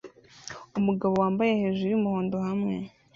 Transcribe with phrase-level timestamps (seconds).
[0.79, 2.75] Umugabo wambaye hejuru yumuhondo hamwe